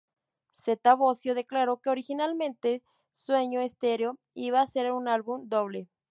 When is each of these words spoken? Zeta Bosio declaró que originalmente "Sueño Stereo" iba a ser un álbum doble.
Zeta 0.55 0.95
Bosio 0.95 1.35
declaró 1.35 1.77
que 1.77 1.91
originalmente 1.91 2.81
"Sueño 3.13 3.61
Stereo" 3.67 4.17
iba 4.33 4.59
a 4.59 4.65
ser 4.65 4.91
un 4.93 5.07
álbum 5.07 5.47
doble. 5.47 5.89